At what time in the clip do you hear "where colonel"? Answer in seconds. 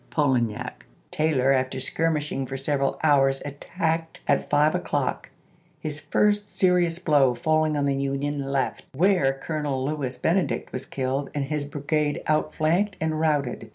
8.95-9.85